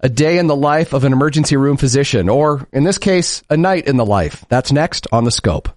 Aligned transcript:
a 0.00 0.08
day 0.08 0.38
in 0.38 0.46
the 0.46 0.56
life 0.56 0.92
of 0.92 1.04
an 1.04 1.12
emergency 1.12 1.56
room 1.56 1.76
physician, 1.76 2.28
or 2.28 2.66
in 2.72 2.84
this 2.84 2.98
case, 2.98 3.42
a 3.50 3.56
night 3.56 3.86
in 3.86 3.96
the 3.96 4.06
life. 4.06 4.44
That's 4.48 4.72
next 4.72 5.06
on 5.12 5.24
the 5.24 5.30
scope. 5.30 5.68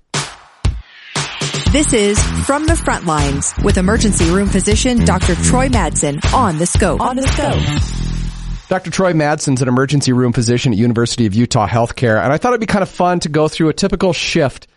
This 1.72 1.92
is 1.92 2.22
From 2.46 2.66
the 2.68 2.76
Front 2.76 3.06
Lines 3.06 3.54
with 3.64 3.78
emergency 3.78 4.30
room 4.30 4.48
physician 4.48 5.06
Dr. 5.06 5.36
Troy 5.36 5.70
Madsen 5.70 6.24
on 6.34 6.58
the 6.60 6.68
scope. 6.68 7.02
On 7.02 7.16
the 7.16 7.28
scope. 7.28 8.70
Dr. 8.70 8.92
Troy 8.92 9.14
Madsen's 9.14 9.62
an 9.62 9.68
emergency 9.68 10.14
room 10.14 10.34
physician 10.34 10.72
at 10.72 10.80
University 10.80 11.26
of 11.26 11.34
Utah 11.34 11.68
Healthcare, 11.68 12.24
and 12.24 12.32
I 12.32 12.38
thought 12.38 12.50
it'd 12.50 12.60
be 12.60 12.68
kind 12.68 12.84
of 12.84 12.90
fun 12.90 13.20
to 13.22 13.30
go 13.30 13.48
through 13.48 13.70
a 13.70 13.74
typical 13.74 14.14
shift. 14.14 14.68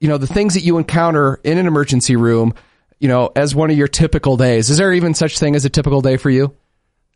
You 0.00 0.08
know, 0.08 0.18
the 0.18 0.26
things 0.26 0.54
that 0.54 0.60
you 0.60 0.78
encounter 0.78 1.40
in 1.44 1.58
an 1.58 1.66
emergency 1.66 2.14
room, 2.14 2.54
you 3.00 3.08
know, 3.08 3.32
as 3.34 3.54
one 3.54 3.70
of 3.70 3.76
your 3.76 3.88
typical 3.88 4.36
days. 4.36 4.70
Is 4.70 4.76
there 4.76 4.92
even 4.92 5.14
such 5.14 5.38
thing 5.38 5.56
as 5.56 5.64
a 5.64 5.70
typical 5.70 6.00
day 6.00 6.16
for 6.16 6.30
you? 6.30 6.54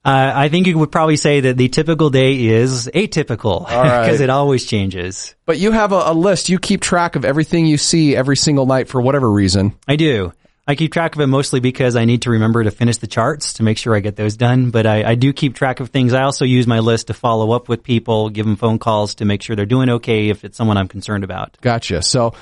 Uh, 0.04 0.32
I 0.34 0.48
think 0.48 0.66
you 0.66 0.78
would 0.78 0.92
probably 0.92 1.16
say 1.16 1.40
that 1.40 1.56
the 1.56 1.68
typical 1.68 2.08
day 2.08 2.46
is 2.46 2.88
atypical 2.94 3.60
because 3.66 3.74
right. 3.74 4.20
it 4.20 4.30
always 4.30 4.64
changes. 4.64 5.34
But 5.44 5.58
you 5.58 5.72
have 5.72 5.92
a, 5.92 6.02
a 6.06 6.14
list. 6.14 6.48
You 6.48 6.58
keep 6.58 6.80
track 6.80 7.16
of 7.16 7.24
everything 7.24 7.66
you 7.66 7.76
see 7.76 8.16
every 8.16 8.36
single 8.36 8.64
night 8.64 8.88
for 8.88 9.00
whatever 9.00 9.30
reason. 9.30 9.74
I 9.86 9.96
do. 9.96 10.32
I 10.68 10.74
keep 10.74 10.92
track 10.92 11.14
of 11.14 11.20
it 11.22 11.28
mostly 11.28 11.60
because 11.60 11.96
I 11.96 12.04
need 12.04 12.22
to 12.22 12.30
remember 12.30 12.62
to 12.62 12.70
finish 12.70 12.98
the 12.98 13.06
charts 13.06 13.54
to 13.54 13.62
make 13.62 13.78
sure 13.78 13.96
I 13.96 14.00
get 14.00 14.16
those 14.16 14.36
done. 14.36 14.70
But 14.70 14.84
I, 14.84 15.02
I 15.02 15.14
do 15.14 15.32
keep 15.32 15.54
track 15.54 15.80
of 15.80 15.88
things. 15.88 16.12
I 16.12 16.24
also 16.24 16.44
use 16.44 16.66
my 16.66 16.80
list 16.80 17.06
to 17.06 17.14
follow 17.14 17.52
up 17.52 17.70
with 17.70 17.82
people, 17.82 18.28
give 18.28 18.44
them 18.44 18.56
phone 18.56 18.78
calls 18.78 19.14
to 19.16 19.24
make 19.24 19.40
sure 19.40 19.56
they're 19.56 19.64
doing 19.64 19.88
okay 19.88 20.28
if 20.28 20.44
it's 20.44 20.58
someone 20.58 20.76
I'm 20.76 20.88
concerned 20.88 21.24
about. 21.24 21.56
Gotcha. 21.62 22.02
So 22.02 22.34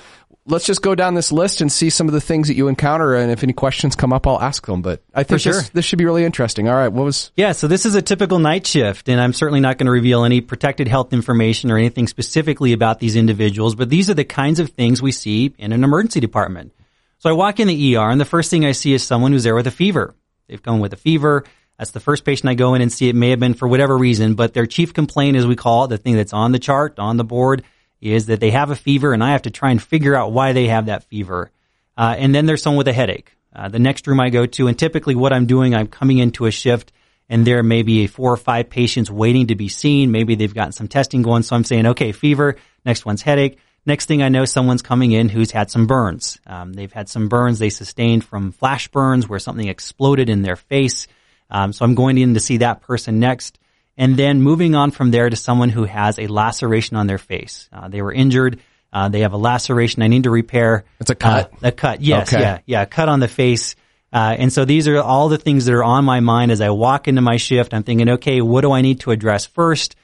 let's 0.47 0.65
just 0.65 0.81
go 0.81 0.95
down 0.95 1.15
this 1.15 1.33
list 1.33 1.61
and 1.61 1.71
see 1.71 1.91
some 1.91 2.07
of 2.07 2.15
the 2.15 2.21
things 2.21 2.49
that 2.49 2.55
you 2.55 2.69
encounter. 2.69 3.15
And 3.15 3.31
if 3.31 3.43
any 3.43 3.53
questions 3.53 3.97
come 3.97 4.13
up, 4.13 4.27
I'll 4.27 4.41
ask 4.41 4.65
them. 4.65 4.81
But 4.81 5.03
I 5.13 5.25
think 5.25 5.41
sure. 5.41 5.53
this, 5.53 5.69
this 5.71 5.85
should 5.85 5.99
be 5.99 6.05
really 6.05 6.25
interesting. 6.25 6.69
All 6.69 6.75
right. 6.75 6.89
What 6.89 7.05
was, 7.05 7.33
Yeah, 7.37 7.53
so 7.53 7.67
this 7.67 7.85
is 7.85 7.95
a 7.95 8.03
typical 8.03 8.39
night 8.39 8.67
shift, 8.67 9.09
and 9.09 9.21
I'm 9.21 9.33
certainly 9.33 9.61
not 9.61 9.79
going 9.79 9.87
to 9.87 9.93
reveal 9.93 10.25
any 10.25 10.41
protected 10.41 10.89
health 10.89 11.13
information 11.13 11.71
or 11.71 11.79
anything 11.79 12.07
specifically 12.07 12.73
about 12.73 13.01
these 13.01 13.17
individuals, 13.17 13.75
but 13.75 13.91
these 13.91 14.09
are 14.09 14.15
the 14.15 14.25
kinds 14.25 14.61
of 14.61 14.71
things 14.71 15.03
we 15.03 15.13
see 15.13 15.55
in 15.59 15.73
an 15.73 15.85
emergency 15.85 16.21
department. 16.21 16.73
So 17.19 17.31
I 17.31 17.33
walk 17.33 17.61
in 17.61 17.69
the 17.69 17.97
ER, 17.97 18.11
and 18.11 18.21
the 18.21 18.25
first 18.25 18.51
thing 18.51 18.65
I 18.65 18.73
see 18.73 18.93
is 18.93 19.03
someone 19.03 19.33
who's 19.33 19.45
there 19.45 19.55
with 19.55 19.67
a 19.67 19.73
fever. 19.73 20.15
They've 20.49 20.63
come 20.63 20.81
with 20.81 20.93
a 20.93 20.97
fever. 20.97 21.45
That's 21.79 21.91
the 21.91 22.01
first 22.01 22.25
patient 22.25 22.49
I 22.49 22.55
go 22.55 22.75
in 22.75 22.83
and 22.83 22.93
see. 22.93 23.09
It 23.09 23.17
may 23.17 23.31
have 23.31 23.41
been 23.41 23.55
for 23.55 23.69
whatever 23.69 23.97
reason, 23.97 24.35
but 24.35 24.55
their 24.55 24.67
chief 24.67 24.95
complaint, 24.95 25.37
as 25.37 25.47
we 25.47 25.57
call 25.57 25.85
it, 25.85 25.89
the 25.89 25.99
thing 25.99 26.15
that's 26.17 26.33
on 26.33 26.53
the 26.53 26.59
chart, 26.59 26.99
on 26.99 27.17
the 27.17 27.25
board, 27.25 27.65
is 28.01 28.27
that 28.27 28.41
they 28.41 28.51
have 28.51 28.71
a 28.71 28.77
fever, 28.77 29.13
and 29.13 29.23
I 29.23 29.33
have 29.33 29.43
to 29.43 29.51
try 29.51 29.71
and 29.71 29.83
figure 29.83 30.15
out 30.15 30.33
why 30.33 30.53
they 30.53 30.69
have 30.69 30.87
that 30.87 31.05
fever. 31.05 31.51
Uh, 31.97 32.15
and 32.19 32.35
then 32.35 32.47
there's 32.47 32.63
someone 32.63 32.79
with 32.79 32.89
a 32.89 32.93
headache. 32.93 33.33
Uh, 33.55 33.69
the 33.69 33.79
next 33.79 34.07
room 34.07 34.21
I 34.21 34.31
go 34.31 34.47
to, 34.47 34.69
and 34.69 34.79
typically 34.79 35.15
what 35.15 35.33
I'm 35.33 35.47
doing, 35.47 35.75
I'm 35.75 35.87
coming 35.87 36.19
into 36.19 36.47
a 36.47 36.51
shift 36.51 36.93
and 37.29 37.47
there 37.47 37.63
may 37.63 37.83
be 37.83 38.07
four 38.07 38.33
or 38.33 38.37
five 38.37 38.71
patients 38.71 39.11
waiting 39.11 39.49
to 39.49 39.57
be 39.57 39.69
seen. 39.69 40.13
Maybe 40.13 40.35
they've 40.35 40.53
gotten 40.55 40.73
some 40.73 40.89
testing 40.89 41.23
going. 41.23 41.43
So 41.43 41.57
I'm 41.57 41.65
saying, 41.65 41.87
okay, 41.87 42.13
fever. 42.13 42.57
Next 42.85 43.05
one's 43.05 43.23
headache. 43.23 43.59
Next 43.85 44.07
thing 44.07 44.23
I 44.23 44.29
know, 44.29 44.45
someone's 44.45 44.83
coming 44.83 45.13
in 45.13 45.29
who's 45.29 45.51
had 45.51 45.71
some 45.71 45.87
burns. 45.87 46.41
Um, 46.47 46.73
they've 46.73 46.93
had 46.93 47.09
some 47.09 47.29
burns 47.29 47.59
they 47.59 47.71
sustained 47.71 48.25
from 48.25 48.53
flash 48.53 48.89
burns 48.89 49.29
where 49.29 49.39
something 49.39 49.69
exploded 49.69 50.29
in 50.29 50.43
their 50.43 50.57
face. 50.57 51.07
Um, 51.51 51.73
so 51.73 51.85
I'm 51.85 51.95
going 51.95 52.19
in 52.19 52.35
to 52.35 52.41
see 52.41 52.59
that 52.59 52.83
person 52.83 53.21
next. 53.21 53.59
And 53.99 54.17
then 54.17 54.43
moving 54.43 54.75
on 54.75 54.91
from 54.91 55.11
there 55.11 55.29
to 55.31 55.37
someone 55.37 55.71
who 55.71 55.85
has 55.85 56.19
a 56.19 56.27
laceration 56.27 56.97
on 56.97 57.07
their 57.07 57.19
face. 57.19 57.69
Uh, 57.73 57.89
they 57.89 58.03
were 58.03 58.13
injured. 58.13 58.61
Uh, 58.93 59.09
they 59.09 59.21
have 59.21 59.33
a 59.33 59.39
laceration. 59.39 60.03
I 60.03 60.09
need 60.09 60.25
to 60.25 60.31
repair. 60.31 60.85
It's 61.01 61.11
a 61.11 61.15
cut? 61.15 61.53
Uh, 61.55 61.69
a 61.69 61.73
cut. 61.73 62.01
Yes. 62.01 62.33
Okay. 62.33 62.43
Yeah. 62.43 62.59
Yeah. 62.67 62.85
Cut 62.85 63.09
on 63.09 63.21
the 63.21 63.29
face. 63.29 63.75
Uh, 64.13 64.35
and 64.39 64.53
so 64.53 64.65
these 64.65 64.87
are 64.89 65.01
all 65.01 65.29
the 65.29 65.39
things 65.39 65.65
that 65.65 65.75
are 65.75 65.85
on 65.85 66.05
my 66.05 66.21
mind 66.21 66.51
as 66.51 66.61
I 66.61 66.71
walk 66.71 67.09
into 67.09 67.21
my 67.21 67.37
shift. 67.37 67.75
I'm 67.75 67.83
thinking, 67.83 68.09
okay, 68.11 68.41
what 68.41 68.61
do 68.63 68.73
I 68.73 68.81
need 68.81 69.01
to 69.01 69.11
address 69.11 69.47
first? 69.47 69.97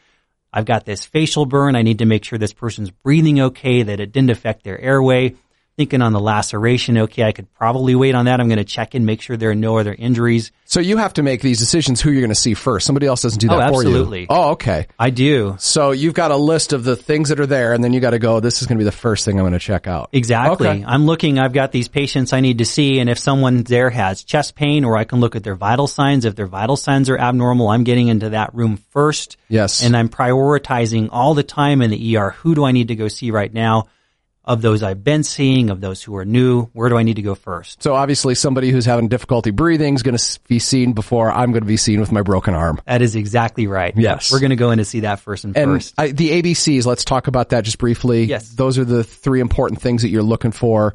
I've 0.53 0.67
got 0.67 0.85
this 0.85 1.05
facial 1.05 1.47
burn. 1.47 1.77
I 1.77 1.83
need 1.83 2.01
to 2.01 2.05
make 2.05 2.25
sure 2.25 2.39
this 2.39 2.53
person's 2.53 2.91
breathing 2.91 3.41
okay, 3.41 3.83
that 3.83 4.01
it 4.01 4.13
didn't 4.13 4.31
affect 4.31 4.65
their 4.65 4.79
airway. 4.79 5.37
Thinking 5.79 6.03
on 6.03 6.13
the 6.13 6.21
laceration, 6.21 6.99
okay, 6.99 7.23
I 7.25 7.33
could 7.33 7.51
probably 7.55 7.95
wait 7.95 8.15
on 8.15 8.27
that. 8.27 8.41
I'm 8.41 8.49
going 8.49 8.59
to 8.59 8.65
check 8.65 8.95
in, 8.95 9.07
make 9.07 9.23
sure 9.23 9.39
there 9.39 9.51
are 9.51 9.55
no 9.55 9.79
other 9.79 9.95
injuries. 9.95 10.53
so 10.67 10.81
you 10.81 10.99
have 10.99 11.15
to 11.15 11.23
make 11.23 11.41
these 11.41 11.59
decisions 11.59 11.99
who 12.03 12.11
you're 12.11 12.21
going 12.21 12.29
to 12.29 12.35
see 12.35 12.53
first. 12.53 12.85
Somebody 12.87 13.07
else 13.07 13.23
doesn't 13.23 13.39
do 13.41 13.49
that 13.49 13.71
Oh, 13.71 13.73
for 13.75 13.83
you. 13.83 13.89
absolutely. 13.89 14.27
Oh, 14.29 14.51
okay. 14.51 14.87
I 14.99 15.09
do. 15.09 15.57
So 15.59 15.93
you've 15.93 16.13
got 16.13 16.31
a 16.31 16.37
list 16.37 16.75
of 16.75 16.85
the 16.85 16.95
things 16.95 17.31
that 17.31 17.41
are 17.41 17.47
there 17.47 17.73
and 17.73 17.83
then 17.83 17.95
you 17.95 18.01
got 18.01 18.11
to 18.11 18.19
go, 18.19 18.39
this 18.41 18.61
is 18.61 18.69
going 18.69 18.77
to 18.77 18.81
be 18.81 18.85
the 18.85 18.93
first 18.93 19.25
thing 19.25 19.39
I'm 19.39 19.45
going 19.45 19.55
to 19.55 19.59
check 19.59 19.87
out. 19.87 20.11
Exactly. 20.13 20.69
Okay. 20.69 20.85
I'm 20.87 21.07
looking, 21.07 21.39
I've 21.39 21.55
got 21.55 21.73
these 21.73 21.89
patients 21.89 22.35
I 22.35 22.41
need 22.41 22.59
to 22.59 22.67
see, 22.67 22.99
and 23.01 23.09
if 23.09 23.19
someone 23.19 23.63
there 23.63 23.89
has 23.89 24.25
chest 24.25 24.55
pain, 24.55 24.85
or 24.85 24.99
I 24.99 25.05
can 25.05 25.21
look 25.21 25.37
at 25.37 25.43
their 25.43 25.55
vital 25.57 25.87
signs. 25.87 26.27
If 26.27 26.37
their 26.37 26.47
vital 26.47 26.77
signs 26.77 27.09
are 27.09 27.17
abnormal, 27.17 27.69
I'm 27.69 27.85
getting 27.85 28.09
into 28.09 28.29
that 28.31 28.55
room 28.55 28.77
first. 28.91 29.39
Yes. 29.49 29.83
And 29.83 29.97
I'm 29.97 30.11
prioritizing 30.11 31.09
all 31.13 31.33
the 31.33 31.43
time 31.43 31.81
in 31.81 31.91
the 31.91 32.17
ER. 32.19 32.31
Who 32.41 32.55
do 32.55 32.65
I 32.65 32.73
need 32.73 32.89
to 32.89 32.95
go 32.95 33.09
see 33.09 33.31
right 33.31 33.53
now? 33.53 33.87
Of 34.45 34.61
those 34.61 34.83
I've 34.83 35.05
been 35.05 35.23
seeing, 35.23 35.71
of 35.71 35.81
those 35.81 36.03
who 36.03 36.17
are 36.17 36.25
new, 36.25 36.65
where 36.73 36.89
do 36.89 36.97
I 36.97 37.05
need 37.05 37.15
to 37.15 37.23
go 37.23 37.37
first? 37.37 37.81
So 37.81 37.95
obviously 37.95 38.35
somebody 38.35 38.71
who's 38.71 38.85
having 38.85 39.07
difficulty 39.07 39.53
breathing 39.53 39.95
is 39.95 40.03
going 40.03 40.17
to 40.17 40.41
be 40.49 40.59
seen 40.59 40.95
before 40.95 41.31
I'm 41.31 41.53
going 41.53 41.63
to 41.63 41.69
be 41.69 41.77
seen 41.77 42.01
with 42.01 42.11
my 42.11 42.23
broken 42.23 42.55
arm. 42.55 42.81
That 42.85 43.03
is 43.03 43.15
exactly 43.15 43.69
right. 43.69 43.97
Yes. 43.97 44.33
We're 44.33 44.41
going 44.41 44.51
to 44.51 44.57
go 44.57 44.73
in 44.73 44.79
to 44.79 44.85
see 44.85 45.01
that 45.01 45.25
person 45.25 45.53
And 45.55 45.75
first. 45.75 45.95
I, 45.97 46.11
the 46.11 46.43
ABCs, 46.43 46.85
let's 46.87 47.05
talk 47.05 47.29
about 47.29 47.51
that 47.51 47.63
just 47.63 47.79
briefly. 47.79 48.25
Yes. 48.25 48.49
Those 48.49 48.79
are 48.79 48.85
the 48.85 49.05
three 49.05 49.41
important 49.41 49.81
things 49.81 50.03
that 50.03 50.09
you're 50.09 50.25
looking 50.25 50.51
for. 50.51 50.95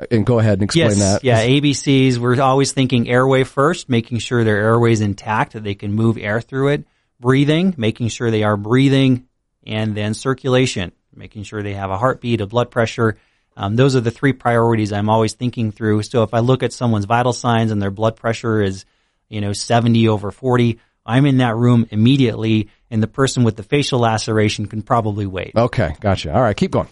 Uh, 0.00 0.06
and 0.10 0.26
go 0.26 0.40
ahead 0.40 0.54
and 0.54 0.64
explain 0.64 0.88
yes, 0.88 0.98
that. 0.98 1.24
yeah, 1.24 1.44
ABCs. 1.44 2.18
We're 2.18 2.40
always 2.40 2.72
thinking 2.72 3.08
airway 3.08 3.44
first, 3.44 3.88
making 3.88 4.18
sure 4.18 4.42
their 4.42 4.58
airway's 4.58 5.00
intact, 5.00 5.52
that 5.52 5.62
they 5.62 5.74
can 5.74 5.92
move 5.92 6.18
air 6.18 6.40
through 6.40 6.68
it. 6.68 6.84
Breathing, 7.20 7.74
making 7.76 8.08
sure 8.08 8.30
they 8.30 8.44
are 8.44 8.56
breathing, 8.56 9.26
and 9.66 9.96
then 9.96 10.14
circulation, 10.14 10.92
making 11.18 11.42
sure 11.42 11.62
they 11.62 11.74
have 11.74 11.90
a 11.90 11.98
heartbeat, 11.98 12.40
a 12.40 12.46
blood 12.46 12.70
pressure. 12.70 13.16
Um, 13.56 13.76
those 13.76 13.96
are 13.96 14.00
the 14.00 14.10
three 14.10 14.32
priorities 14.32 14.92
I'm 14.92 15.10
always 15.10 15.34
thinking 15.34 15.72
through. 15.72 16.02
So 16.04 16.22
if 16.22 16.32
I 16.32 16.38
look 16.38 16.62
at 16.62 16.72
someone's 16.72 17.06
vital 17.06 17.32
signs 17.32 17.70
and 17.70 17.82
their 17.82 17.90
blood 17.90 18.16
pressure 18.16 18.62
is, 18.62 18.84
you 19.28 19.40
know, 19.40 19.52
70 19.52 20.08
over 20.08 20.30
40, 20.30 20.78
I'm 21.04 21.26
in 21.26 21.38
that 21.38 21.56
room 21.56 21.86
immediately, 21.90 22.68
and 22.90 23.02
the 23.02 23.06
person 23.06 23.42
with 23.42 23.56
the 23.56 23.62
facial 23.62 23.98
laceration 23.98 24.66
can 24.66 24.82
probably 24.82 25.26
wait. 25.26 25.52
Okay, 25.56 25.94
gotcha. 26.00 26.34
All 26.34 26.42
right, 26.42 26.56
keep 26.56 26.70
going. 26.70 26.88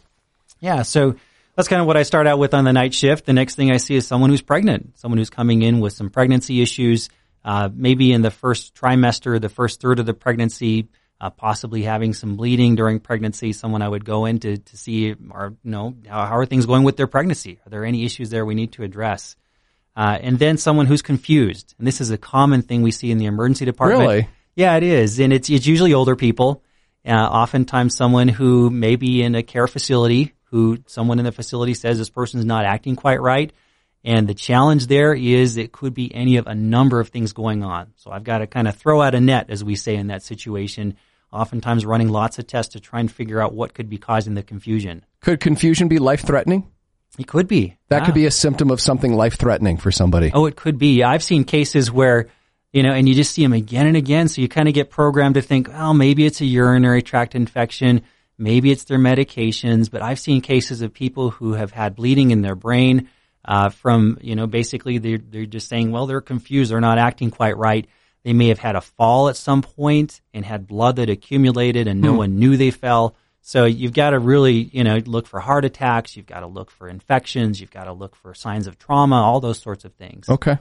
Yeah, 0.58 0.82
so 0.82 1.16
that's 1.54 1.69
kind 1.69 1.81
of 1.81 1.87
what 1.87 1.97
I 1.97 2.03
start 2.03 2.26
out 2.26 2.38
with 2.38 2.54
on 2.54 2.64
the 2.64 2.72
night 2.72 2.94
shift. 2.94 3.26
The 3.26 3.34
next 3.34 3.56
thing 3.56 3.70
I 3.70 3.76
see 3.76 3.94
is 3.94 4.06
someone 4.06 4.31
who's 4.31 4.43
pregnant, 4.43 4.98
someone 4.98 5.19
who's 5.19 5.31
coming 5.31 5.62
in 5.62 5.81
with 5.81 5.93
some 5.93 6.08
pregnancy 6.08 6.62
issues, 6.62 7.10
uh, 7.44 7.69
maybe 7.72 8.12
in 8.12 8.22
the 8.22 8.31
first 8.31 8.75
trimester, 8.75 9.41
the 9.41 9.48
first 9.48 9.81
third 9.81 9.98
of 9.98 10.06
the 10.06 10.14
pregnancy, 10.14 10.88
uh, 11.21 11.31
possibly 11.31 11.82
having 11.82 12.12
some 12.12 12.37
bleeding 12.37 12.75
during 12.75 13.00
pregnancy. 13.00 13.53
Someone 13.53 13.82
I 13.82 13.88
would 13.88 14.04
go 14.04 14.27
in 14.27 14.38
to, 14.41 14.59
to 14.59 14.77
see, 14.77 15.15
or 15.31 15.54
you 15.62 15.71
know, 15.71 15.94
how, 16.06 16.27
how 16.27 16.37
are 16.37 16.47
things 16.47 16.66
going 16.66 16.84
with 16.84 16.97
their 16.97 17.06
pregnancy? 17.06 17.59
Are 17.65 17.71
there 17.71 17.84
any 17.84 18.04
issues 18.04 18.31
there 18.31 18.44
we 18.44 18.54
need 18.54 18.72
to 18.72 18.82
address? 18.82 19.37
Uh, 19.97 20.19
and 20.21 20.38
then 20.38 20.59
someone 20.59 20.84
who's 20.84 21.00
confused, 21.00 21.75
and 21.78 21.87
this 21.87 22.03
is 22.03 22.10
a 22.10 22.19
common 22.19 22.60
thing 22.60 22.82
we 22.82 22.91
see 22.91 23.10
in 23.10 23.16
the 23.16 23.25
emergency 23.25 23.65
department. 23.65 24.03
Really? 24.03 24.28
Yeah, 24.55 24.76
it 24.76 24.82
is, 24.82 25.19
and 25.21 25.32
it's 25.32 25.49
it's 25.49 25.66
usually 25.66 25.94
older 25.94 26.16
people. 26.16 26.62
Uh, 27.06 27.12
oftentimes, 27.12 27.94
someone 27.94 28.28
who 28.28 28.69
may 28.69 28.97
be 28.97 29.22
in 29.22 29.34
a 29.34 29.43
care 29.43 29.66
facility, 29.66 30.34
who 30.50 30.78
someone 30.87 31.19
in 31.19 31.25
the 31.25 31.32
facility 31.32 31.72
says 31.72 31.99
this 31.99 32.10
person's 32.10 32.44
not 32.44 32.66
acting 32.66 32.97
quite 32.97 33.21
right, 33.21 33.53
and 34.05 34.28
the 34.28 34.34
challenge 34.34 34.87
there 34.87 35.15
is 35.15 35.56
it 35.56 35.72
could 35.72 35.94
be 35.94 36.15
any 36.15 36.37
of 36.37 36.47
a 36.47 36.55
number 36.55 37.00
of 37.00 37.09
things 37.09 37.32
going 37.32 37.62
on. 37.62 37.93
So 37.97 38.10
I've 38.10 38.25
got 38.25 38.38
to 38.38 38.47
kind 38.47 38.69
of 38.69 38.76
throw 38.76 39.00
out 39.00 39.15
a 39.15 39.21
net, 39.21 39.50
as 39.50 39.65
we 39.65 39.76
say 39.76 39.97
in 39.97 40.09
that 40.09 40.22
situation. 40.22 40.97
Oftentimes, 41.32 41.84
running 41.84 42.09
lots 42.09 42.38
of 42.38 42.47
tests 42.47 42.72
to 42.72 42.81
try 42.81 43.00
and 43.00 43.10
figure 43.10 43.41
out 43.41 43.53
what 43.53 43.75
could 43.75 43.91
be 43.91 43.98
causing 43.98 44.34
the 44.34 44.42
confusion. 44.42 45.04
Could 45.20 45.41
confusion 45.41 45.88
be 45.88 45.98
life 45.98 46.22
threatening? 46.22 46.66
It 47.19 47.26
could 47.26 47.48
be 47.48 47.76
That 47.88 48.00
Yeah. 48.00 48.06
could 48.06 48.14
be 48.14 48.26
a 48.26 48.31
symptom 48.31 48.70
of 48.70 48.81
something 48.81 49.12
life 49.12 49.37
threatening 49.37 49.76
for 49.76 49.91
somebody. 49.91 50.31
Oh, 50.34 50.47
it 50.47 50.56
could 50.56 50.78
be. 50.78 51.03
I've 51.03 51.22
seen 51.22 51.44
cases 51.44 51.91
where, 51.91 52.28
you 52.72 52.82
know, 52.82 52.92
and 52.92 53.09
you 53.09 53.14
just 53.14 53.32
see 53.32 53.42
them 53.42 53.53
again 53.53 53.87
and 53.87 53.97
again. 53.97 54.28
So 54.28 54.41
you 54.42 54.48
kind 54.48 54.69
of 54.69 54.75
get 54.75 54.91
programmed 54.91 55.34
to 55.37 55.42
think, 55.42 55.69
oh, 55.72 55.92
maybe 55.94 56.26
it's 56.26 56.41
a 56.41 56.44
urinary 56.44 57.02
tract 57.02 57.34
infection. 57.34 58.02
Maybe 58.38 58.70
it's 58.70 58.84
their 58.84 58.99
medications. 58.99 59.90
But 59.90 60.02
I've 60.02 60.19
seen 60.20 60.40
cases 60.43 60.82
of 60.82 60.93
people 60.93 61.31
who 61.31 61.55
have 61.55 61.70
had 61.73 61.96
bleeding 61.96 62.31
in 62.32 62.43
their 62.43 62.55
brain 62.55 63.08
uh, 63.44 63.70
from, 63.70 64.19
you 64.20 64.37
know, 64.37 64.46
basically 64.46 64.99
they're, 64.99 65.19
they're 65.19 65.46
just 65.46 65.69
saying, 65.69 65.90
well, 65.93 66.06
they're 66.06 66.20
confused. 66.20 66.70
They're 66.70 66.81
not 66.81 66.99
acting 66.99 67.31
quite 67.31 67.56
right. 67.56 67.87
They 68.26 68.32
may 68.32 68.49
have 68.49 68.58
had 68.58 68.75
a 68.75 68.81
fall 68.81 69.28
at 69.28 69.37
some 69.37 69.62
point 69.62 70.20
and 70.34 70.44
had 70.44 70.67
blood 70.67 70.96
that 70.96 71.08
accumulated 71.08 71.87
and 71.87 72.00
no 72.00 72.12
one 72.12 72.40
knew 72.40 72.56
they 72.56 72.73
fell. 72.73 73.14
So 73.40 73.67
you've 73.67 73.93
got 73.93 74.11
to 74.11 74.19
really, 74.19 74.69
you 74.73 74.82
know, 74.82 74.96
look 74.96 75.28
for 75.28 75.38
heart 75.38 75.64
attacks. 75.64 76.17
You've 76.17 76.26
got 76.26 76.40
to 76.40 76.49
look 76.49 76.73
for 76.73 76.88
infections. 76.88 77.61
You've 77.61 77.70
got 77.70 77.84
to 77.84 77.93
look 77.93 78.17
for 78.17 78.34
signs 78.34 78.67
of 78.67 78.81
trauma, 78.81 79.23
all 79.23 79.38
those 79.38 79.61
sorts 79.61 79.84
of 79.84 79.94
things. 79.94 80.28
Okay. 80.28 80.58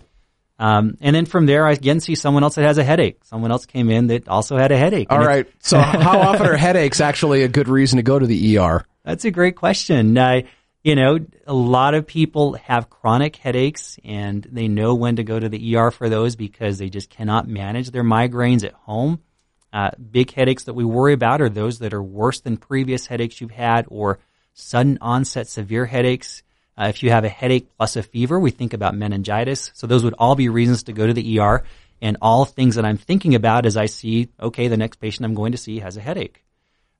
Um, 0.59 0.95
and 1.01 1.15
then 1.15 1.25
from 1.25 1.47
there, 1.47 1.65
I 1.65 1.71
again 1.71 2.01
see 2.01 2.13
someone 2.13 2.44
else 2.44 2.53
that 2.53 2.65
has 2.65 2.77
a 2.77 2.83
headache. 2.83 3.23
Someone 3.23 3.50
else 3.50 3.65
came 3.65 3.89
in 3.89 4.06
that 4.07 4.27
also 4.27 4.57
had 4.57 4.71
a 4.71 4.77
headache. 4.77 5.07
All 5.09 5.17
right. 5.17 5.47
So 5.57 5.79
how 5.79 6.19
often 6.19 6.45
are 6.45 6.57
headaches 6.57 7.01
actually 7.01 7.41
a 7.41 7.47
good 7.47 7.67
reason 7.67 7.97
to 7.97 8.03
go 8.03 8.19
to 8.19 8.27
the 8.27 8.59
ER? 8.59 8.85
That's 9.03 9.25
a 9.25 9.31
great 9.31 9.56
question. 9.56 10.15
Uh, 10.15 10.41
you 10.85 10.93
know, 10.93 11.17
a 11.47 11.53
lot 11.53 11.95
of 11.95 12.05
people 12.05 12.53
have 12.53 12.91
chronic 12.91 13.37
headaches 13.37 13.97
and 14.03 14.47
they 14.51 14.67
know 14.67 14.93
when 14.93 15.15
to 15.15 15.23
go 15.23 15.39
to 15.39 15.49
the 15.49 15.75
ER 15.75 15.89
for 15.89 16.09
those 16.09 16.35
because 16.35 16.77
they 16.77 16.91
just 16.91 17.09
cannot 17.09 17.47
manage 17.47 17.89
their 17.89 18.03
migraines 18.03 18.63
at 18.63 18.73
home. 18.73 19.19
Uh, 19.73 19.89
big 20.11 20.31
headaches 20.31 20.65
that 20.65 20.75
we 20.75 20.85
worry 20.85 21.13
about 21.13 21.41
are 21.41 21.49
those 21.49 21.79
that 21.79 21.95
are 21.95 22.03
worse 22.03 22.41
than 22.41 22.57
previous 22.57 23.07
headaches 23.07 23.41
you've 23.41 23.49
had 23.49 23.87
or 23.87 24.19
sudden 24.53 24.99
onset 25.01 25.47
severe 25.47 25.87
headaches. 25.87 26.43
Uh, 26.77 26.85
if 26.85 27.01
you 27.01 27.09
have 27.09 27.25
a 27.25 27.29
headache 27.29 27.67
plus 27.77 27.95
a 27.95 28.03
fever, 28.03 28.39
we 28.39 28.51
think 28.51 28.73
about 28.73 28.93
meningitis. 28.93 29.71
So 29.73 29.88
those 29.88 30.03
would 30.03 30.13
all 30.19 30.35
be 30.35 30.49
reasons 30.49 30.83
to 30.83 30.93
go 30.93 31.07
to 31.07 31.13
the 31.13 31.39
ER 31.39 31.63
and 31.99 32.17
all 32.21 32.45
things 32.45 32.75
that 32.75 32.85
I'm 32.85 32.97
thinking 32.97 33.33
about 33.33 33.65
as 33.65 33.75
I 33.75 33.88
see, 33.88 34.29
okay, 34.39 34.67
the 34.67 34.77
next 34.77 34.97
patient 34.97 35.25
I'm 35.25 35.33
going 35.33 35.53
to 35.53 35.57
see 35.57 35.79
has 35.79 35.97
a 35.97 36.01
headache. 36.01 36.45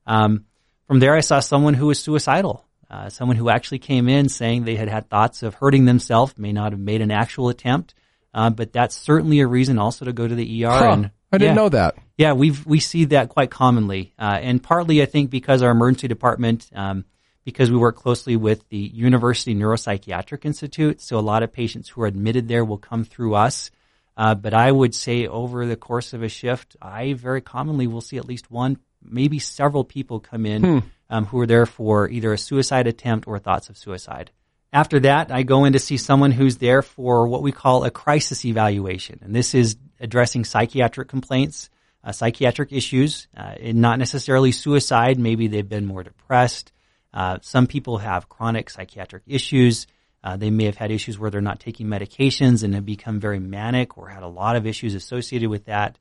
Um, 0.08 0.46
from 0.88 0.98
there, 0.98 1.14
I 1.14 1.20
saw 1.20 1.38
someone 1.38 1.74
who 1.74 1.86
was 1.86 2.00
suicidal. 2.00 2.66
Uh, 2.90 3.08
someone 3.08 3.36
who 3.36 3.48
actually 3.48 3.78
came 3.78 4.08
in 4.08 4.28
saying 4.28 4.64
they 4.64 4.76
had 4.76 4.88
had 4.88 5.08
thoughts 5.08 5.42
of 5.42 5.54
hurting 5.54 5.84
themselves, 5.84 6.34
may 6.38 6.52
not 6.52 6.72
have 6.72 6.80
made 6.80 7.00
an 7.00 7.10
actual 7.10 7.48
attempt, 7.48 7.94
uh, 8.32 8.50
but 8.50 8.72
that's 8.72 8.94
certainly 8.94 9.40
a 9.40 9.46
reason 9.46 9.78
also 9.78 10.04
to 10.04 10.12
go 10.12 10.28
to 10.28 10.34
the 10.34 10.64
ER. 10.64 10.70
Huh. 10.70 10.90
And 10.92 11.10
I 11.32 11.38
didn't 11.38 11.56
yeah. 11.56 11.62
know 11.62 11.68
that. 11.70 11.96
Yeah, 12.16 12.32
we 12.32 12.52
we 12.64 12.80
see 12.80 13.06
that 13.06 13.28
quite 13.28 13.50
commonly, 13.50 14.12
uh, 14.18 14.38
and 14.40 14.62
partly 14.62 15.02
I 15.02 15.06
think 15.06 15.30
because 15.30 15.62
our 15.62 15.70
emergency 15.70 16.08
department, 16.08 16.70
um, 16.74 17.04
because 17.44 17.70
we 17.70 17.76
work 17.76 17.96
closely 17.96 18.36
with 18.36 18.68
the 18.68 18.78
University 18.78 19.54
Neuropsychiatric 19.54 20.44
Institute, 20.44 21.00
so 21.00 21.18
a 21.18 21.20
lot 21.20 21.42
of 21.42 21.52
patients 21.52 21.88
who 21.88 22.02
are 22.02 22.06
admitted 22.06 22.48
there 22.48 22.64
will 22.64 22.78
come 22.78 23.04
through 23.04 23.34
us. 23.34 23.70
Uh, 24.16 24.34
but 24.34 24.54
I 24.54 24.72
would 24.72 24.94
say 24.94 25.26
over 25.26 25.66
the 25.66 25.76
course 25.76 26.14
of 26.14 26.22
a 26.22 26.28
shift, 26.28 26.76
I 26.80 27.12
very 27.12 27.42
commonly 27.42 27.86
will 27.86 28.00
see 28.00 28.16
at 28.16 28.24
least 28.24 28.50
one, 28.50 28.78
maybe 29.02 29.38
several 29.38 29.84
people 29.84 30.20
come 30.20 30.46
in 30.46 30.62
Hmm. 30.62 30.78
Um, 31.10 31.26
who 31.26 31.40
are 31.40 31.46
there 31.46 31.66
for 31.66 32.08
either 32.08 32.32
a 32.32 32.38
suicide 32.38 32.86
attempt 32.86 33.26
or 33.26 33.38
thoughts 33.38 33.68
of 33.68 33.78
suicide. 33.78 34.30
After 34.72 35.00
that, 35.00 35.30
I 35.30 35.42
go 35.42 35.64
in 35.64 35.72
to 35.72 35.78
see 35.78 35.96
someone 35.96 36.32
who's 36.32 36.58
there 36.58 36.82
for 36.82 37.28
what 37.28 37.42
we 37.42 37.52
call 37.52 37.84
a 37.84 37.90
crisis 37.90 38.44
evaluation. 38.44 39.20
And 39.22 39.34
this 39.34 39.54
is 39.54 39.76
addressing 40.00 40.44
psychiatric 40.44 41.08
complaints, 41.08 41.70
uh, 42.04 42.12
psychiatric 42.12 42.72
issues, 42.72 43.28
uh, 43.36 43.54
and 43.60 43.80
not 43.80 43.98
necessarily 43.98 44.52
suicide. 44.52 45.18
Maybe 45.18 45.46
they've 45.46 45.68
been 45.68 45.86
more 45.86 46.02
depressed. 46.02 46.72
Uh, 47.14 47.38
some 47.40 47.66
people 47.66 47.98
have 47.98 48.28
chronic 48.28 48.68
psychiatric 48.68 49.22
issues. 49.26 49.86
Uh, 50.22 50.36
they 50.36 50.50
may 50.50 50.64
have 50.64 50.76
had 50.76 50.90
issues 50.90 51.18
where 51.18 51.30
they're 51.30 51.40
not 51.40 51.60
taking 51.60 51.86
medications 51.86 52.62
and 52.64 52.74
have 52.74 52.84
become 52.84 53.20
very 53.20 53.38
manic 53.38 53.96
or 53.96 54.08
had 54.08 54.24
a 54.24 54.28
lot 54.28 54.56
of 54.56 54.66
issues 54.66 54.94
associated 54.94 55.48
with 55.48 55.66
that. 55.66 55.98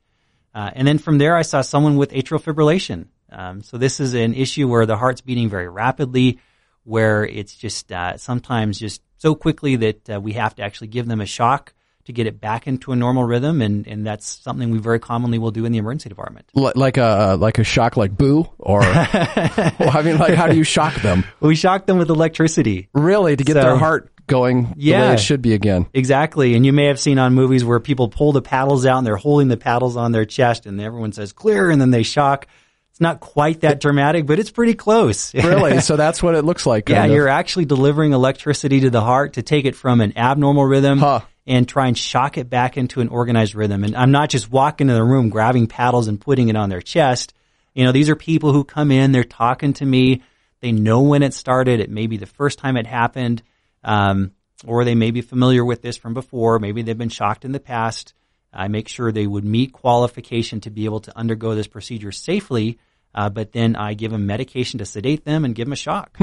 Uh, 0.54 0.72
and 0.74 0.88
then 0.88 0.98
from 0.98 1.18
there, 1.18 1.36
I 1.36 1.44
saw 1.44 1.62
someone 1.62 1.96
with 1.96 2.12
atrial 2.12 2.42
fibrillation. 2.42 3.08
Um, 3.36 3.62
so 3.62 3.78
this 3.78 4.00
is 4.00 4.14
an 4.14 4.34
issue 4.34 4.68
where 4.68 4.86
the 4.86 4.96
heart's 4.98 5.22
beating 5.22 5.50
very 5.50 5.68
rapidly, 5.68 6.40
where 6.86 7.26
it's 7.26 7.56
just 7.56 7.92
uh, 7.92 8.16
sometimes 8.18 8.80
just 8.80 9.02
so 9.18 9.36
quickly 9.36 9.76
that 9.76 10.10
uh, 10.10 10.22
we 10.22 10.34
have 10.34 10.56
to 10.56 10.64
actually 10.64 10.88
give 10.88 11.06
them 11.06 11.20
a 11.22 11.26
shock 11.26 11.74
to 12.06 12.14
get 12.14 12.28
it 12.28 12.40
back 12.40 12.68
into 12.68 12.92
a 12.92 12.96
normal 12.96 13.24
rhythm, 13.24 13.62
and, 13.62 13.88
and 13.88 14.06
that's 14.06 14.28
something 14.28 14.70
we 14.70 14.78
very 14.78 15.00
commonly 15.00 15.40
will 15.40 15.50
do 15.52 15.66
in 15.66 15.72
the 15.72 15.80
emergency 15.80 16.08
department. 16.08 16.46
Like 16.54 16.98
a 16.98 17.36
like 17.40 17.58
a 17.58 17.64
shock, 17.64 17.98
like 17.98 18.16
boo, 18.16 18.48
or 18.60 18.80
well, 18.82 19.90
I 19.92 20.02
mean, 20.04 20.18
like 20.18 20.36
how 20.36 20.48
do 20.48 20.56
you 20.56 20.64
shock 20.64 20.94
them? 21.02 21.24
We 21.40 21.56
shock 21.56 21.86
them 21.88 21.98
with 21.98 22.10
electricity. 22.10 22.90
Really, 22.94 23.36
to 23.36 23.44
get 23.44 23.54
So- 23.54 23.62
their 23.62 23.76
heart 23.78 24.12
going 24.28 24.64
the 24.64 24.70
way 24.70 24.74
Yeah. 24.78 25.12
it 25.14 25.20
should 25.20 25.42
be 25.44 25.54
again. 25.54 25.86
Exactly. 25.94 26.56
And 26.56 26.66
you 26.66 26.74
may 26.74 26.86
have 26.86 27.00
seen 27.00 27.20
on 27.20 27.34
movies 27.36 27.64
where 27.64 27.80
people 27.80 28.08
pull 28.10 28.32
the 28.32 28.42
paddles 28.42 28.84
out 28.86 28.98
and 28.98 29.06
they're 29.06 29.16
holding 29.18 29.50
the 29.50 29.58
paddles 29.58 29.96
on 29.96 30.12
their 30.14 30.26
chest 30.26 30.66
and 30.66 30.82
everyone 30.82 31.12
says 31.12 31.32
clear 31.32 31.70
and 31.70 31.80
then 31.80 31.92
they 31.92 32.02
shock. 32.02 32.48
It's 32.96 33.02
not 33.02 33.20
quite 33.20 33.60
that 33.60 33.82
dramatic, 33.82 34.26
but 34.26 34.40
it's 34.40 34.52
pretty 34.52 34.74
close. 34.74 35.34
Really, 35.44 35.82
so 35.82 35.98
that's 35.98 36.24
what 36.24 36.34
it 36.34 36.46
looks 36.46 36.66
like. 36.66 36.88
yeah, 36.88 37.04
of. 37.04 37.12
you're 37.12 37.28
actually 37.28 37.66
delivering 37.66 38.14
electricity 38.14 38.80
to 38.80 38.90
the 38.90 39.02
heart 39.02 39.34
to 39.34 39.42
take 39.42 39.66
it 39.66 39.76
from 39.76 40.00
an 40.00 40.18
abnormal 40.18 40.64
rhythm 40.66 41.00
Huh. 41.00 41.20
and 41.46 41.68
try 41.68 41.88
and 41.88 41.98
shock 41.98 42.38
it 42.38 42.50
back 42.50 42.78
into 42.78 43.02
an 43.02 43.10
organized 43.10 43.54
rhythm. 43.54 43.84
And 43.84 43.98
I'm 43.98 44.12
not 44.12 44.30
just 44.30 44.50
walking 44.50 44.88
in 44.88 44.96
the 44.96 45.04
room, 45.04 45.28
grabbing 45.28 45.68
paddles 45.68 46.08
and 46.08 46.22
putting 46.22 46.48
it 46.48 46.56
on 46.56 46.70
their 46.70 46.80
chest. 46.82 47.34
You 47.74 47.84
know, 47.84 47.92
these 47.92 48.08
are 48.10 48.16
people 48.16 48.54
who 48.54 48.64
come 48.64 48.92
in, 48.92 49.12
they're 49.12 49.26
talking 49.26 49.74
to 49.74 49.86
me. 49.86 50.22
They 50.62 50.72
know 50.72 51.02
when 51.02 51.22
it 51.22 51.34
started. 51.34 51.82
It 51.82 51.90
may 51.90 52.08
be 52.08 52.16
the 52.16 52.26
first 52.26 52.60
time 52.60 52.78
it 52.78 52.88
happened. 52.88 53.44
Um, 53.84 54.32
or 54.66 54.86
they 54.86 54.96
may 54.96 55.12
be 55.12 55.20
familiar 55.20 55.66
with 55.66 55.82
this 55.82 55.98
from 55.98 56.14
before. 56.14 56.60
Maybe 56.60 56.82
they've 56.82 56.98
been 56.98 57.10
shocked 57.10 57.44
in 57.44 57.52
the 57.52 57.60
past. 57.60 58.14
I 58.56 58.68
make 58.68 58.88
sure 58.88 59.12
they 59.12 59.28
would 59.28 59.46
meet 59.46 59.74
qualification 59.74 60.62
to 60.62 60.70
be 60.70 60.86
able 60.86 61.02
to 61.02 61.18
undergo 61.18 61.56
this 61.56 61.68
procedure 61.68 62.12
safely. 62.12 62.80
Uh, 63.14 63.30
but 63.30 63.52
then 63.52 63.76
I 63.76 63.94
give 63.94 64.12
them 64.12 64.26
medication 64.26 64.80
to 64.80 64.86
sedate 64.86 65.24
them 65.24 65.46
and 65.46 65.56
give 65.56 65.68
them 65.68 65.74
a 65.74 65.78
shock. 65.78 66.18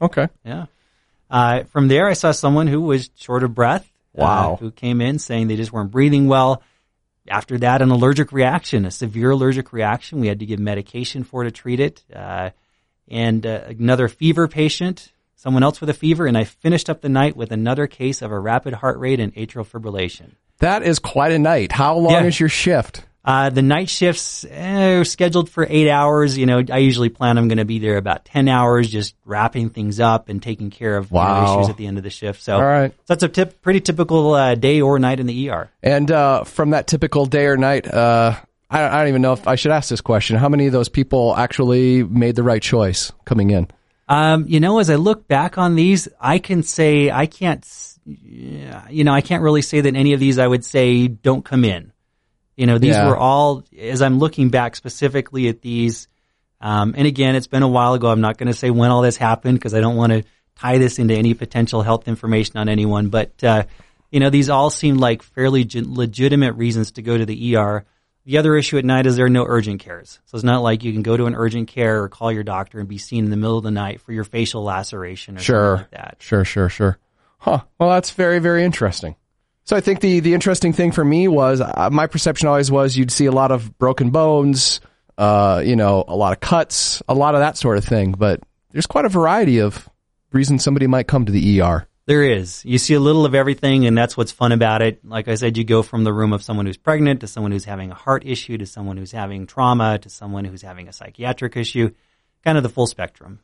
okay. 0.00 0.28
Yeah. 0.44 0.66
Uh, 1.28 1.64
from 1.64 1.88
there, 1.88 2.06
I 2.06 2.12
saw 2.12 2.32
someone 2.32 2.66
who 2.66 2.82
was 2.82 3.10
short 3.16 3.42
of 3.42 3.54
breath. 3.54 3.90
Wow. 4.14 4.54
Uh, 4.54 4.56
who 4.56 4.70
came 4.70 5.00
in 5.00 5.18
saying 5.18 5.48
they 5.48 5.56
just 5.56 5.72
weren't 5.72 5.90
breathing 5.90 6.26
well. 6.26 6.62
After 7.28 7.58
that, 7.58 7.82
an 7.82 7.90
allergic 7.90 8.32
reaction, 8.32 8.86
a 8.86 8.90
severe 8.90 9.32
allergic 9.32 9.72
reaction. 9.72 10.20
We 10.20 10.28
had 10.28 10.38
to 10.38 10.46
give 10.46 10.58
medication 10.58 11.24
for 11.24 11.44
to 11.44 11.50
treat 11.50 11.80
it. 11.80 12.02
Uh, 12.14 12.50
and 13.08 13.44
uh, 13.44 13.64
another 13.68 14.08
fever 14.08 14.48
patient, 14.48 15.12
someone 15.34 15.62
else 15.62 15.80
with 15.80 15.90
a 15.90 15.94
fever. 15.94 16.26
And 16.26 16.38
I 16.38 16.44
finished 16.44 16.88
up 16.88 17.02
the 17.02 17.08
night 17.08 17.36
with 17.36 17.50
another 17.50 17.86
case 17.86 18.22
of 18.22 18.30
a 18.30 18.38
rapid 18.38 18.74
heart 18.74 18.98
rate 18.98 19.20
and 19.20 19.34
atrial 19.34 19.66
fibrillation. 19.66 20.32
That 20.58 20.82
is 20.82 20.98
quite 20.98 21.32
a 21.32 21.38
night. 21.38 21.72
How 21.72 21.96
long 21.96 22.12
Yeah. 22.12 22.24
is 22.24 22.38
your 22.40 22.48
shift? 22.48 23.04
Uh, 23.24 23.50
the 23.50 23.60
night 23.62 23.88
shifts 23.90 24.46
eh, 24.48 24.98
are 24.98 25.04
scheduled 25.04 25.50
for 25.50 25.66
eight 25.68 25.90
hours. 25.90 26.38
You 26.38 26.46
know, 26.46 26.62
I 26.70 26.78
usually 26.78 27.08
plan 27.08 27.38
I'm 27.38 27.48
going 27.48 27.58
to 27.58 27.64
be 27.64 27.80
there 27.80 27.96
about 27.96 28.24
10 28.24 28.46
hours, 28.48 28.88
just 28.88 29.16
wrapping 29.24 29.70
things 29.70 29.98
up 29.98 30.28
and 30.28 30.40
taking 30.40 30.70
care 30.70 30.96
of 30.96 31.10
you 31.10 31.16
know, 31.16 31.24
Wow. 31.24 31.54
issues 31.58 31.68
at 31.68 31.76
the 31.76 31.88
end 31.88 31.98
of 31.98 32.04
the 32.04 32.10
shift. 32.10 32.40
So, 32.40 32.54
All 32.54 32.62
right. 32.62 32.92
so 32.92 33.02
that's 33.08 33.24
a 33.24 33.28
tip, 33.28 33.60
pretty 33.62 33.80
typical 33.80 34.32
uh, 34.34 34.54
day 34.54 34.80
or 34.80 34.98
night 35.00 35.18
in 35.18 35.26
the 35.26 35.50
ER. 35.50 35.68
And 35.82 36.08
uh, 36.10 36.44
from 36.44 36.70
that 36.70 36.86
typical 36.86 37.26
day 37.26 37.46
or 37.46 37.56
night, 37.56 37.92
uh, 37.92 38.36
I, 38.70 38.84
I 38.84 38.98
don't 39.00 39.08
even 39.08 39.22
know 39.22 39.32
if 39.32 39.48
I 39.48 39.56
should 39.56 39.72
ask 39.72 39.88
this 39.90 40.00
question. 40.00 40.36
How 40.36 40.48
many 40.48 40.66
of 40.66 40.72
those 40.72 40.88
people 40.88 41.34
actually 41.36 42.04
made 42.04 42.36
the 42.36 42.44
right 42.44 42.62
choice 42.62 43.10
coming 43.24 43.50
in? 43.50 43.66
Um, 44.08 44.44
you 44.46 44.60
know, 44.60 44.78
as 44.78 44.88
I 44.88 44.94
look 44.94 45.26
back 45.26 45.58
on 45.58 45.74
these, 45.74 46.06
I 46.20 46.38
can 46.38 46.62
say 46.62 47.10
I 47.10 47.26
can't, 47.26 47.66
yeah, 48.06 48.86
you 48.88 49.04
know, 49.04 49.12
I 49.12 49.20
can't 49.20 49.42
really 49.42 49.62
say 49.62 49.80
that 49.80 49.96
any 49.96 50.12
of 50.12 50.20
these 50.20 50.38
I 50.38 50.46
would 50.46 50.64
say 50.64 51.08
don't 51.08 51.44
come 51.44 51.64
in. 51.64 51.92
You 52.56 52.66
know, 52.66 52.78
these 52.78 52.94
Yeah. 52.94 53.08
were 53.08 53.16
all, 53.16 53.64
as 53.78 54.00
I'm 54.00 54.18
looking 54.18 54.48
back 54.48 54.76
specifically 54.76 55.48
at 55.48 55.60
these, 55.60 56.08
um, 56.60 56.94
and 56.96 57.06
again, 57.06 57.34
it's 57.34 57.48
been 57.48 57.62
a 57.62 57.68
while 57.68 57.94
ago. 57.94 58.08
I'm 58.08 58.20
not 58.20 58.38
going 58.38 58.46
to 58.46 58.54
say 58.54 58.70
when 58.70 58.90
all 58.90 59.02
this 59.02 59.16
happened 59.16 59.58
because 59.58 59.74
I 59.74 59.80
don't 59.80 59.96
want 59.96 60.12
to 60.12 60.22
tie 60.58 60.78
this 60.78 60.98
into 60.98 61.14
any 61.14 61.34
potential 61.34 61.82
health 61.82 62.08
information 62.08 62.56
on 62.56 62.68
anyone. 62.68 63.08
But, 63.08 63.42
uh, 63.44 63.64
you 64.10 64.20
know, 64.20 64.30
these 64.30 64.48
all 64.48 64.70
seem 64.70 64.96
like 64.96 65.22
fairly 65.22 65.64
ge- 65.64 65.84
legitimate 65.84 66.54
reasons 66.54 66.92
to 66.92 67.02
go 67.02 67.18
to 67.18 67.26
the 67.26 67.56
ER. 67.56 67.84
The 68.24 68.38
other 68.38 68.56
issue 68.56 68.78
at 68.78 68.84
night 68.84 69.06
is 69.06 69.16
there 69.16 69.26
are 69.26 69.28
no 69.28 69.44
urgent 69.46 69.80
cares. 69.80 70.18
So 70.24 70.36
it's 70.36 70.44
not 70.44 70.62
like 70.62 70.82
you 70.82 70.92
can 70.92 71.02
go 71.02 71.16
to 71.16 71.26
an 71.26 71.34
urgent 71.34 71.68
care 71.68 72.02
or 72.02 72.08
call 72.08 72.32
your 72.32 72.42
doctor 72.42 72.80
and 72.80 72.88
be 72.88 72.98
seen 72.98 73.24
in 73.24 73.30
the 73.30 73.36
middle 73.36 73.58
of 73.58 73.64
the 73.64 73.70
night 73.70 74.00
for 74.00 74.12
your 74.12 74.24
facial 74.24 74.64
laceration 74.64 75.36
or 75.36 75.40
Sure. 75.40 75.76
like 75.76 75.90
that. 75.90 76.16
Sure, 76.20 76.44
sure, 76.44 76.68
sure. 76.70 76.98
Huh. 77.38 77.62
Well, 77.78 77.90
that's 77.90 78.10
very, 78.10 78.38
very 78.38 78.64
interesting. 78.64 79.16
So 79.64 79.76
I 79.76 79.80
think 79.80 80.00
the, 80.00 80.20
the 80.20 80.34
interesting 80.34 80.72
thing 80.72 80.92
for 80.92 81.04
me 81.04 81.26
was 81.28 81.60
uh, 81.60 81.90
my 81.90 82.06
perception 82.06 82.48
always 82.48 82.70
was 82.70 82.96
you'd 82.96 83.10
see 83.10 83.26
a 83.26 83.32
lot 83.32 83.50
of 83.50 83.76
broken 83.78 84.10
bones, 84.10 84.80
uh, 85.18 85.62
you 85.64 85.74
know, 85.74 86.04
a 86.06 86.14
lot 86.14 86.32
of 86.32 86.40
cuts, 86.40 87.02
a 87.08 87.14
lot 87.14 87.34
of 87.34 87.40
that 87.40 87.56
sort 87.56 87.76
of 87.76 87.84
thing. 87.84 88.12
But 88.12 88.40
there's 88.70 88.86
quite 88.86 89.04
a 89.04 89.08
variety 89.08 89.58
of 89.60 89.88
reasons 90.32 90.62
somebody 90.62 90.86
might 90.86 91.08
come 91.08 91.24
to 91.26 91.32
the 91.32 91.60
ER. 91.60 91.88
There 92.06 92.22
is. 92.22 92.64
You 92.64 92.78
see 92.78 92.94
a 92.94 93.00
little 93.00 93.26
of 93.26 93.34
everything, 93.34 93.84
and 93.86 93.98
that's 93.98 94.16
what's 94.16 94.30
fun 94.30 94.52
about 94.52 94.80
it. 94.80 95.04
Like 95.04 95.26
I 95.26 95.34
said, 95.34 95.56
you 95.56 95.64
go 95.64 95.82
from 95.82 96.04
the 96.04 96.12
room 96.12 96.32
of 96.32 96.40
someone 96.40 96.66
who's 96.66 96.76
pregnant 96.76 97.20
to 97.20 97.26
someone 97.26 97.50
who's 97.50 97.64
having 97.64 97.90
a 97.90 97.94
heart 97.96 98.24
issue 98.24 98.56
to 98.58 98.66
someone 98.66 98.96
who's 98.96 99.10
having 99.10 99.48
trauma 99.48 99.98
to 99.98 100.08
someone 100.08 100.44
who's 100.44 100.62
having 100.62 100.86
a 100.86 100.92
psychiatric 100.92 101.56
issue, 101.56 101.90
kind 102.44 102.56
of 102.56 102.62
the 102.62 102.68
full 102.68 102.86
spectrum. 102.86 103.40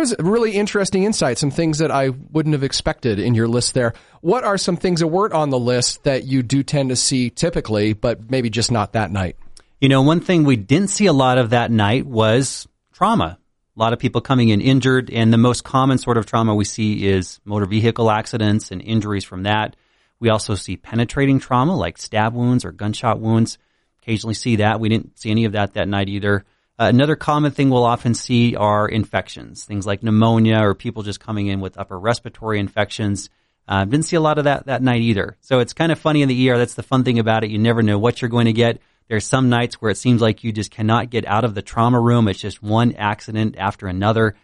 That 0.00 0.16
was 0.18 0.30
really 0.30 0.52
interesting 0.52 1.04
insight, 1.04 1.36
some 1.36 1.50
things 1.50 1.76
that 1.76 1.90
I 1.90 2.08
wouldn't 2.08 2.54
have 2.54 2.62
expected 2.62 3.18
in 3.18 3.34
your 3.34 3.46
list 3.46 3.74
there. 3.74 3.92
What 4.22 4.44
are 4.44 4.56
some 4.56 4.78
things 4.78 5.00
that 5.00 5.08
weren't 5.08 5.34
on 5.34 5.50
the 5.50 5.58
list 5.58 6.04
that 6.04 6.24
you 6.24 6.42
do 6.42 6.62
tend 6.62 6.88
to 6.88 6.96
see 6.96 7.28
typically, 7.28 7.92
but 7.92 8.30
maybe 8.30 8.48
just 8.48 8.72
not 8.72 8.94
that 8.94 9.10
night? 9.10 9.36
You 9.78 9.90
know, 9.90 10.00
one 10.00 10.20
thing 10.20 10.44
we 10.44 10.56
didn't 10.56 10.88
see 10.88 11.04
a 11.04 11.12
lot 11.12 11.36
of 11.36 11.50
that 11.50 11.70
night 11.70 12.06
was 12.06 12.66
trauma. 12.94 13.38
A 13.76 13.78
lot 13.78 13.92
of 13.92 13.98
people 13.98 14.22
coming 14.22 14.48
in 14.48 14.62
injured, 14.62 15.10
and 15.10 15.30
the 15.30 15.36
most 15.36 15.64
common 15.64 15.98
sort 15.98 16.16
of 16.16 16.24
trauma 16.24 16.54
we 16.54 16.64
see 16.64 17.06
is 17.06 17.38
motor 17.44 17.66
vehicle 17.66 18.10
accidents 18.10 18.70
and 18.70 18.80
injuries 18.80 19.24
from 19.24 19.42
that. 19.42 19.76
We 20.18 20.30
also 20.30 20.54
see 20.54 20.78
penetrating 20.78 21.40
trauma 21.40 21.76
like 21.76 21.98
stab 21.98 22.32
wounds 22.32 22.64
or 22.64 22.72
gunshot 22.72 23.20
wounds. 23.20 23.58
Occasionally 24.02 24.32
see 24.32 24.56
that. 24.56 24.80
We 24.80 24.88
didn't 24.88 25.18
see 25.18 25.30
any 25.30 25.44
of 25.44 25.52
that 25.52 25.74
that 25.74 25.88
night 25.88 26.08
either. 26.08 26.46
Another 26.82 27.14
common 27.14 27.52
thing 27.52 27.68
we'll 27.68 27.84
often 27.84 28.14
see 28.14 28.56
are 28.56 28.88
infections, 28.88 29.64
things 29.64 29.86
like 29.86 30.02
pneumonia 30.02 30.60
or 30.60 30.74
people 30.74 31.02
just 31.02 31.20
coming 31.20 31.46
in 31.48 31.60
with 31.60 31.76
upper 31.76 31.98
respiratory 32.00 32.58
infections. 32.58 33.28
Uh, 33.68 33.84
didn't 33.84 34.06
see 34.06 34.16
a 34.16 34.20
lot 34.20 34.38
of 34.38 34.44
that 34.44 34.64
that 34.64 34.82
night 34.82 35.02
either. 35.02 35.36
So 35.42 35.58
it's 35.58 35.74
kind 35.74 35.92
of 35.92 35.98
funny 35.98 36.22
in 36.22 36.28
the 36.30 36.50
ER. 36.50 36.56
That's 36.56 36.72
the 36.72 36.82
fun 36.82 37.04
thing 37.04 37.18
about 37.18 37.44
it. 37.44 37.50
You 37.50 37.58
never 37.58 37.82
know 37.82 37.98
what 37.98 38.22
you're 38.22 38.30
going 38.30 38.46
to 38.46 38.54
get. 38.54 38.80
There's 39.08 39.26
some 39.26 39.50
nights 39.50 39.74
where 39.74 39.90
it 39.90 39.98
seems 39.98 40.22
like 40.22 40.42
you 40.42 40.52
just 40.52 40.70
cannot 40.70 41.10
get 41.10 41.26
out 41.26 41.44
of 41.44 41.54
the 41.54 41.60
trauma 41.60 42.00
room. 42.00 42.28
It's 42.28 42.40
just 42.40 42.62
one 42.62 42.94
accident 42.94 43.56
after 43.58 43.86
another. 43.86 44.34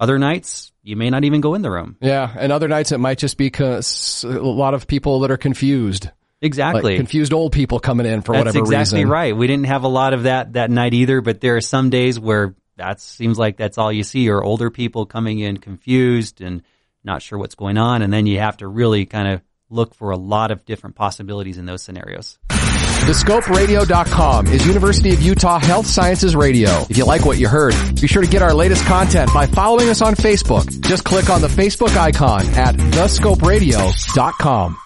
Other 0.00 0.18
nights, 0.18 0.72
you 0.82 0.96
may 0.96 1.10
not 1.10 1.24
even 1.24 1.42
go 1.42 1.52
in 1.52 1.60
the 1.60 1.70
room. 1.70 1.98
Yeah, 2.00 2.34
and 2.38 2.50
other 2.52 2.68
nights 2.68 2.90
it 2.92 2.98
might 2.98 3.18
just 3.18 3.36
be 3.36 3.52
a 3.58 3.82
lot 4.24 4.72
of 4.72 4.86
people 4.86 5.20
that 5.20 5.30
are 5.30 5.36
confused. 5.36 6.08
Exactly. 6.42 6.82
Like 6.82 6.96
confused 6.96 7.32
old 7.32 7.52
people 7.52 7.78
coming 7.78 8.04
in 8.04 8.20
for 8.20 8.32
That's 8.32 8.46
whatever 8.46 8.58
exactly 8.58 8.98
reason. 8.98 9.10
right. 9.10 9.36
We 9.36 9.46
didn't 9.46 9.66
have 9.66 9.84
a 9.84 9.88
lot 9.88 10.12
of 10.12 10.24
that 10.24 10.54
that 10.54 10.70
night 10.70 10.92
either, 10.92 11.20
but 11.20 11.40
there 11.40 11.56
are 11.56 11.60
some 11.60 11.88
days 11.88 12.18
where 12.18 12.54
that 12.76 13.00
seems 13.00 13.38
like 13.38 13.56
that's 13.56 13.78
all 13.78 13.92
you 13.92 14.02
see 14.02 14.28
are 14.28 14.42
older 14.42 14.70
people 14.70 15.06
coming 15.06 15.38
in 15.38 15.58
confused 15.58 16.40
and 16.40 16.62
not 17.04 17.22
sure 17.22 17.38
what's 17.38 17.54
going 17.54 17.78
on. 17.78 18.02
And 18.02 18.12
then 18.12 18.26
you 18.26 18.40
have 18.40 18.56
to 18.58 18.66
really 18.66 19.06
kind 19.06 19.28
of 19.28 19.40
look 19.70 19.94
for 19.94 20.10
a 20.10 20.16
lot 20.16 20.50
of 20.50 20.64
different 20.64 20.96
possibilities 20.96 21.58
in 21.58 21.64
those 21.64 21.82
scenarios. 21.82 22.38
TheScopeRadio.com 22.48 24.46
is 24.48 24.66
University 24.66 25.12
of 25.12 25.22
Utah 25.22 25.58
Health 25.58 25.86
Sciences 25.86 26.36
Radio. 26.36 26.70
If 26.88 26.96
you 26.96 27.04
like 27.04 27.24
what 27.24 27.38
you 27.38 27.48
heard, 27.48 27.74
be 28.00 28.06
sure 28.06 28.22
to 28.22 28.28
get 28.28 28.42
our 28.42 28.54
latest 28.54 28.84
content 28.84 29.32
by 29.34 29.46
following 29.46 29.88
us 29.88 30.02
on 30.02 30.14
Facebook. 30.14 30.68
Just 30.86 31.04
click 31.04 31.28
on 31.28 31.40
the 31.40 31.48
Facebook 31.48 31.96
icon 31.96 32.46
at 32.50 32.76
TheScopeRadio.com. 32.76 34.76